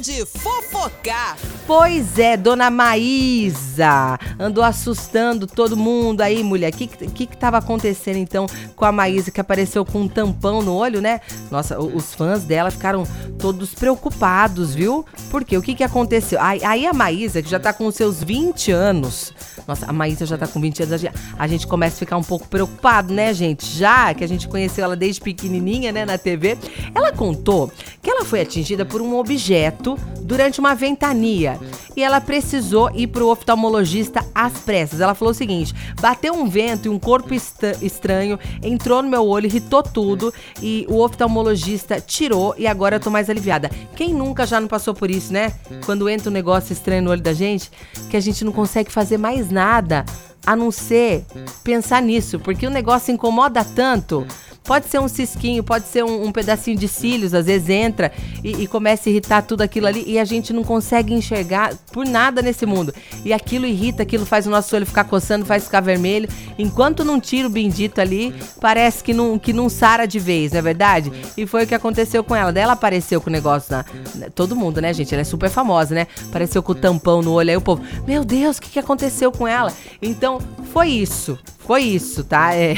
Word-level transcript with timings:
de 0.00 0.24
fofocar. 0.24 1.36
Pois 1.66 2.18
é, 2.18 2.36
dona 2.36 2.70
Maísa 2.70 4.18
andou 4.38 4.64
assustando 4.64 5.46
todo 5.46 5.76
mundo 5.76 6.20
aí, 6.20 6.42
mulher. 6.42 6.72
O 6.72 6.76
que, 6.76 6.86
que 6.86 7.26
que 7.26 7.36
tava 7.36 7.58
acontecendo 7.58 8.16
então 8.16 8.46
com 8.74 8.84
a 8.84 8.92
Maísa 8.92 9.30
que 9.30 9.40
apareceu 9.40 9.84
com 9.84 10.02
um 10.02 10.08
tampão 10.08 10.62
no 10.62 10.74
olho, 10.74 11.00
né? 11.00 11.20
Nossa, 11.50 11.78
os 11.78 12.14
fãs 12.14 12.44
dela 12.44 12.70
ficaram 12.70 13.06
todos 13.38 13.74
preocupados, 13.74 14.74
viu? 14.74 15.04
Porque 15.30 15.56
o 15.56 15.62
que 15.62 15.74
que 15.74 15.84
aconteceu? 15.84 16.40
Aí, 16.40 16.64
aí 16.64 16.86
a 16.86 16.92
Maísa, 16.92 17.42
que 17.42 17.50
já 17.50 17.60
tá 17.60 17.72
com 17.72 17.86
os 17.86 17.94
seus 17.94 18.22
20 18.22 18.70
anos, 18.72 19.32
nossa, 19.66 19.86
a 19.86 19.92
Maísa 19.92 20.24
já 20.24 20.38
tá 20.38 20.46
com 20.46 20.60
20 20.60 20.84
anos, 20.84 21.04
a 21.38 21.46
gente 21.46 21.66
começa 21.66 21.96
a 21.96 21.98
ficar 21.98 22.16
um 22.16 22.24
pouco 22.24 22.48
preocupado, 22.48 23.12
né, 23.12 23.34
gente? 23.34 23.66
Já 23.66 24.14
que 24.14 24.24
a 24.24 24.28
gente 24.28 24.48
conheceu 24.48 24.84
ela 24.84 24.96
desde 24.96 25.20
pequenininha, 25.20 25.92
né, 25.92 26.06
na 26.06 26.16
TV, 26.16 26.56
ela 26.94 27.12
contou 27.12 27.70
que 28.08 28.12
ela 28.12 28.24
foi 28.24 28.40
atingida 28.40 28.86
por 28.86 29.02
um 29.02 29.18
objeto 29.18 29.94
durante 30.22 30.60
uma 30.60 30.74
ventania 30.74 31.60
e 31.94 32.02
ela 32.02 32.22
precisou 32.22 32.90
ir 32.94 33.08
pro 33.08 33.28
oftalmologista 33.28 34.24
às 34.34 34.54
pressas. 34.60 35.02
Ela 35.02 35.14
falou 35.14 35.32
o 35.32 35.34
seguinte: 35.34 35.74
bateu 36.00 36.32
um 36.32 36.48
vento 36.48 36.86
e 36.86 36.88
um 36.88 36.98
corpo 36.98 37.34
estranho 37.34 38.38
entrou 38.62 39.02
no 39.02 39.10
meu 39.10 39.26
olho, 39.26 39.44
irritou 39.44 39.82
tudo 39.82 40.32
e 40.62 40.86
o 40.88 41.00
oftalmologista 41.00 42.00
tirou 42.00 42.54
e 42.56 42.66
agora 42.66 42.96
eu 42.96 43.00
tô 43.00 43.10
mais 43.10 43.28
aliviada. 43.28 43.70
Quem 43.94 44.14
nunca 44.14 44.46
já 44.46 44.58
não 44.58 44.68
passou 44.68 44.94
por 44.94 45.10
isso, 45.10 45.30
né? 45.30 45.52
Quando 45.84 46.08
entra 46.08 46.30
um 46.30 46.32
negócio 46.32 46.72
estranho 46.72 47.02
no 47.02 47.10
olho 47.10 47.20
da 47.20 47.34
gente, 47.34 47.70
que 48.08 48.16
a 48.16 48.20
gente 48.20 48.42
não 48.42 48.52
consegue 48.52 48.90
fazer 48.90 49.18
mais 49.18 49.50
nada 49.50 50.06
a 50.46 50.56
não 50.56 50.70
ser 50.70 51.26
pensar 51.62 52.00
nisso, 52.00 52.38
porque 52.38 52.66
o 52.66 52.70
negócio 52.70 53.12
incomoda 53.12 53.62
tanto 53.62 54.26
Pode 54.68 54.86
ser 54.86 55.00
um 55.00 55.08
cisquinho, 55.08 55.64
pode 55.64 55.88
ser 55.88 56.04
um, 56.04 56.26
um 56.26 56.30
pedacinho 56.30 56.76
de 56.76 56.86
cílios, 56.86 57.32
às 57.32 57.46
vezes 57.46 57.70
entra 57.70 58.12
e, 58.44 58.64
e, 58.64 58.66
começa 58.66 59.08
a 59.08 59.10
irritar 59.10 59.40
tudo 59.40 59.62
aquilo 59.62 59.86
ali 59.86 60.04
e 60.06 60.18
a 60.18 60.26
gente 60.26 60.52
não 60.52 60.62
consegue 60.62 61.14
enxergar 61.14 61.74
por 61.90 62.04
nada 62.04 62.42
nesse 62.42 62.66
mundo. 62.66 62.92
E 63.24 63.32
aquilo 63.32 63.64
irrita, 63.64 64.02
aquilo 64.02 64.26
faz 64.26 64.46
o 64.46 64.50
nosso 64.50 64.76
olho 64.76 64.84
ficar 64.84 65.04
coçando, 65.04 65.46
faz 65.46 65.64
ficar 65.64 65.80
vermelho. 65.80 66.28
Enquanto 66.58 67.02
não 67.02 67.18
tira 67.18 67.48
o 67.48 67.50
bendito 67.50 67.98
ali, 67.98 68.34
parece 68.60 69.02
que 69.02 69.14
não, 69.14 69.38
que 69.38 69.54
não 69.54 69.70
sara 69.70 70.04
de 70.04 70.18
vez, 70.18 70.52
não 70.52 70.58
é 70.58 70.62
verdade? 70.62 71.10
E 71.34 71.46
foi 71.46 71.64
o 71.64 71.66
que 71.66 71.74
aconteceu 71.74 72.22
com 72.22 72.36
ela. 72.36 72.52
Daí 72.52 72.64
ela 72.64 72.74
apareceu 72.74 73.22
com 73.22 73.30
o 73.30 73.32
negócio 73.32 73.74
na. 73.74 73.86
Todo 74.34 74.54
mundo, 74.54 74.82
né, 74.82 74.92
gente? 74.92 75.14
Ela 75.14 75.22
é 75.22 75.24
super 75.24 75.48
famosa, 75.48 75.94
né? 75.94 76.06
Apareceu 76.28 76.62
com 76.62 76.72
o 76.72 76.74
tampão 76.74 77.22
no 77.22 77.32
olho. 77.32 77.48
Aí 77.48 77.56
o 77.56 77.60
povo, 77.62 77.82
meu 78.06 78.22
Deus, 78.22 78.58
o 78.58 78.60
que, 78.60 78.68
que 78.68 78.78
aconteceu 78.78 79.32
com 79.32 79.48
ela? 79.48 79.72
Então, 80.02 80.38
foi 80.74 80.88
isso. 80.88 81.38
Foi 81.58 81.82
isso, 81.82 82.22
tá? 82.22 82.54
É 82.54 82.76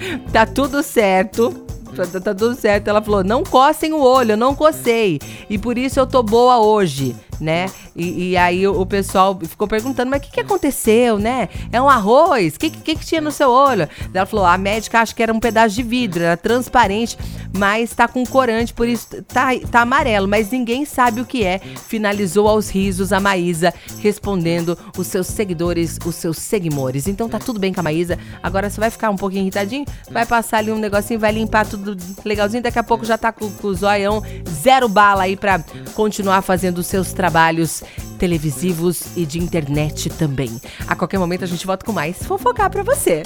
tá 0.32 0.46
tudo 0.46 0.82
certo. 0.82 1.50
Tá, 1.94 2.20
tá, 2.20 2.34
tudo 2.34 2.54
certo. 2.54 2.88
Ela 2.88 3.02
falou: 3.02 3.24
não 3.24 3.42
cocem 3.42 3.92
o 3.92 4.00
olho, 4.00 4.32
eu 4.32 4.36
não 4.36 4.54
cocei. 4.54 5.18
E 5.48 5.58
por 5.58 5.78
isso 5.78 5.98
eu 5.98 6.06
tô 6.06 6.22
boa 6.22 6.58
hoje 6.60 7.16
né? 7.40 7.70
E, 7.94 8.30
e 8.30 8.36
aí 8.36 8.66
o, 8.66 8.84
pessoal 8.86 9.38
ficou 9.42 9.68
perguntando, 9.68 10.10
mas 10.10 10.20
o 10.20 10.24
que, 10.24 10.32
que 10.32 10.40
aconteceu, 10.40 11.18
né? 11.18 11.48
É 11.72 11.80
um 11.80 11.88
arroz? 11.88 12.54
O 12.54 12.58
que, 12.58 12.70
que, 12.70 12.96
que 12.96 13.06
tinha 13.06 13.20
no 13.20 13.30
seu 13.30 13.50
olho? 13.50 13.88
Ela 14.12 14.26
falou, 14.26 14.44
a 14.46 14.56
médica 14.58 15.00
acha 15.00 15.14
que 15.14 15.22
era 15.22 15.32
um 15.32 15.40
pedaço 15.40 15.74
de 15.74 15.82
vidro, 15.82 16.22
era 16.22 16.36
transparente, 16.36 17.16
mas 17.56 17.94
tá 17.94 18.08
com 18.08 18.24
corante, 18.24 18.72
por 18.72 18.88
isso 18.88 19.22
tá, 19.24 19.48
tá 19.70 19.82
amarelo, 19.82 20.28
mas 20.28 20.50
ninguém 20.50 20.84
sabe 20.84 21.20
o 21.20 21.24
que 21.24 21.44
é. 21.44 21.58
Finalizou 21.58 22.48
aos 22.48 22.68
risos 22.68 23.12
a 23.12 23.20
Maísa, 23.20 23.72
respondendo 24.00 24.76
os 24.96 25.06
seus 25.06 25.26
seguidores, 25.26 25.98
os 26.04 26.14
seus 26.14 26.38
seguimores. 26.38 27.06
Então 27.06 27.28
tá 27.28 27.38
tudo 27.38 27.60
bem 27.60 27.72
com 27.72 27.80
a 27.80 27.82
Maísa. 27.82 28.18
Agora 28.42 28.68
você 28.70 28.80
vai 28.80 28.90
ficar 28.90 29.10
um 29.10 29.16
pouquinho 29.16 29.42
irritadinho, 29.42 29.84
vai 30.10 30.26
passar 30.26 30.58
ali 30.58 30.70
um 30.70 30.78
negocinho, 30.78 31.20
vai 31.20 31.32
limpar 31.32 31.66
tudo 31.66 31.96
legalzinho, 32.24 32.62
daqui 32.62 32.78
a 32.78 32.82
pouco 32.82 33.04
já 33.04 33.18
tá 33.18 33.32
com, 33.32 33.50
com 33.50 33.68
o 33.68 33.74
zoião 33.74 34.22
zero 34.62 34.88
bala 34.88 35.24
aí 35.24 35.36
pra 35.36 35.62
continuar 35.94 36.42
fazendo 36.42 36.82
seus 36.82 37.12
trabalhos 37.12 37.38
trabalhos 37.48 37.82
televisivos 38.18 39.16
e 39.16 39.24
de 39.24 39.38
internet 39.38 40.10
também. 40.10 40.60
A 40.86 40.96
qualquer 40.96 41.18
momento 41.18 41.44
a 41.44 41.46
gente 41.46 41.66
volta 41.66 41.84
com 41.84 41.92
mais 41.92 42.16
fofocar 42.24 42.70
para 42.70 42.82
você. 42.82 43.22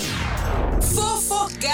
Fofocar! 0.81 1.73